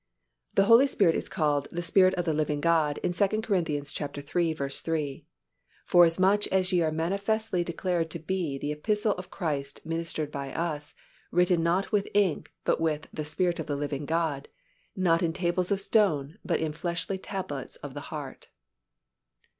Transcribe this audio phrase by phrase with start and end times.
[0.55, 3.57] _The Holy Spirit is called "The Spirit of the living God" in 2 Cor.
[3.57, 3.81] iii.
[3.83, 5.25] 3,
[5.85, 10.95] "Forasmuch as ye are manifestly declared to be the epistle of Christ ministered by us,
[11.29, 14.47] written not with ink, but with the Spirit of the living God;
[14.95, 18.47] not in tables of stone, but in fleshy tables of the heart."